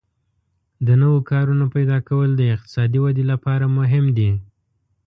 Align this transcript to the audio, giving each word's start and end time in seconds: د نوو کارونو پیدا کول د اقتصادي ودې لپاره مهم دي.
د 0.85 0.87
نوو 1.01 1.17
کارونو 1.31 1.65
پیدا 1.75 1.97
کول 2.07 2.29
د 2.35 2.41
اقتصادي 2.55 2.99
ودې 3.01 3.23
لپاره 3.31 3.65
مهم 3.77 4.05
دي. 4.17 4.29